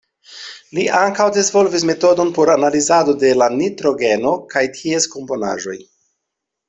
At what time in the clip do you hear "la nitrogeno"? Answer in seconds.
3.43-4.33